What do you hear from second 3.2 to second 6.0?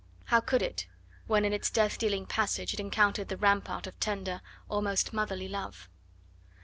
the rampart of tender, almost motherly love?